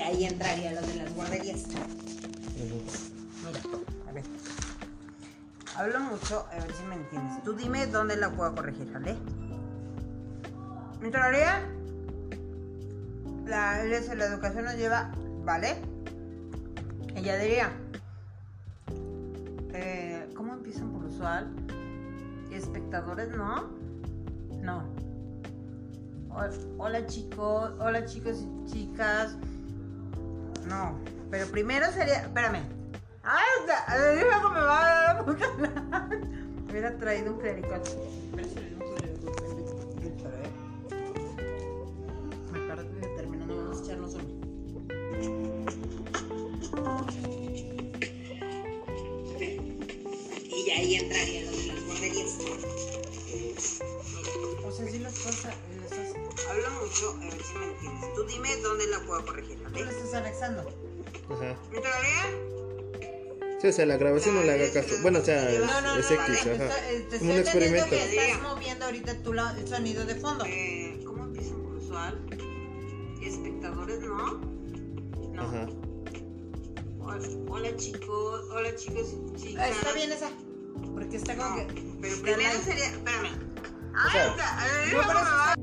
ahí 0.00 0.24
entraría 0.24 0.72
lo 0.72 0.86
de 0.86 0.94
las 0.96 1.14
guarderías. 1.14 1.64
Mira, 1.68 3.60
a 4.08 4.12
ver. 4.12 4.24
Hablo 5.76 6.00
mucho, 6.00 6.46
a 6.50 6.54
ver 6.54 6.72
si 6.72 6.82
me 6.84 6.94
entiendes. 6.94 7.42
Tú 7.42 7.52
dime 7.54 7.86
dónde 7.86 8.16
la 8.16 8.30
puedo 8.30 8.54
corregir, 8.54 8.90
¿vale? 8.92 9.16
En 11.02 11.10
teoría, 11.10 11.60
la, 13.46 13.82
la 13.84 14.24
educación 14.26 14.64
nos 14.64 14.76
lleva, 14.76 15.12
¿vale? 15.44 15.76
Ella 17.16 17.36
diría, 17.38 17.70
eh, 19.74 20.28
¿cómo 20.36 20.54
empiezan 20.54 20.90
por 20.92 21.04
usual? 21.04 21.50
Espectadores, 22.50 23.28
¿no? 23.36 23.68
No. 24.62 24.84
Hol- 26.30 26.74
Hola 26.78 27.06
chicos, 27.06 27.72
hola 27.80 28.04
chicos 28.06 28.38
y 28.42 28.70
chicas. 28.72 29.36
No, 30.66 30.98
pero 31.30 31.46
primero 31.48 31.90
sería, 31.92 32.22
espérame. 32.22 32.62
Ay, 33.22 33.44
o 33.62 33.66
sea, 33.66 33.86
eh, 33.96 34.20
luego 34.20 34.50
me 34.50 34.60
va 34.60 34.84
a 34.84 35.14
dar 35.14 35.24
boca. 35.24 35.48
Hubiera 36.68 36.96
traído 36.98 37.32
un 37.32 37.40
un 37.40 37.40
eh. 37.40 37.80
Me 42.52 42.58
acuerdo 42.60 42.84
que 43.00 43.06
terminando 43.08 43.56
vamos 43.56 43.80
a 43.80 43.84
echarnos 43.84 44.14
uno. 44.14 44.26
Y 50.50 50.66
ya 50.66 50.74
ahí 50.74 50.94
entraría 50.96 51.53
Hablo 56.54 56.70
mucho, 56.82 57.10
a 57.10 57.34
ver 57.34 57.42
si 57.42 57.54
me 57.58 57.66
entiendes. 57.66 58.14
Tú 58.14 58.24
dime 58.24 58.56
dónde 58.62 58.86
la 58.86 59.00
puedo 59.00 59.24
corregir, 59.26 59.58
¿vale? 59.62 59.82
¿Tú 59.84 59.90
estás 59.90 60.14
anexando? 60.14 60.60
Ajá. 61.30 61.56
¿En 61.72 61.82
teoría? 61.82 63.58
Sí, 63.60 63.68
o 63.68 63.72
sea, 63.72 63.86
la 63.86 63.96
grabación 63.96 64.34
no 64.36 64.42
le 64.42 64.52
haga 64.52 64.72
caso. 64.72 64.94
Bueno, 65.02 65.18
o 65.20 65.22
sea, 65.24 65.42
No, 65.50 65.80
no, 65.80 65.80
no, 65.80 65.96
es 66.00 66.10
vale, 66.16 66.34
X, 66.34 66.40
ajá. 66.42 66.52
está- 66.52 66.90
eh, 66.92 67.06
te 67.10 67.18
Como 67.18 67.32
un 67.32 67.38
estoy 67.38 67.62
entendiendo 67.62 67.78
experimento. 67.78 67.90
que 67.90 68.26
estás 68.26 68.42
moviendo 68.42 68.84
ahorita 68.84 69.22
tú 69.22 69.32
la- 69.32 69.56
el 69.58 69.66
sonido 69.68 70.04
de 70.04 70.14
fondo. 70.16 70.44
Eh, 70.46 71.00
¿Cómo 71.04 71.24
empiezan 71.24 71.62
por 71.62 71.74
usual? 71.74 72.20
Espectadores, 73.22 74.00
¿no? 74.00 74.34
No. 75.32 75.42
Ajá. 75.42 75.66
Hola, 77.48 77.76
chicos, 77.76 78.44
hola 78.50 78.74
chicos 78.76 79.08
y 79.12 79.36
chicas. 79.40 79.70
Está 79.70 79.92
bien 79.92 80.12
esa. 80.12 80.30
Porque 80.94 81.16
está 81.16 81.36
como 81.36 81.56
No, 81.56 81.66
que. 81.66 81.82
pero 82.00 82.16
primero 82.22 82.58
sería, 82.64 82.86
espérame. 82.86 83.28
O 84.06 84.10
sea, 84.10 84.26
está- 84.28 85.54